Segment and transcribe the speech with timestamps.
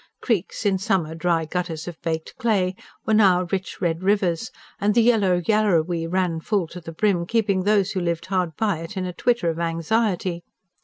[0.19, 2.73] Creeks in summer dry gutters of baked clay
[3.05, 7.65] were now rich red rivers; and the yellow Yarrowee ran full to the brim, keeping
[7.65, 10.41] those who lived hard by it in a twitter of anxiety.